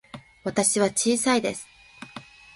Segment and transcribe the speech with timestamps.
[0.43, 1.67] 私は小さいです。